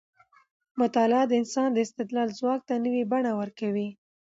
[0.79, 3.89] مطالعه د انسان د استدلال ځواک ته نوې بڼه ورکوي.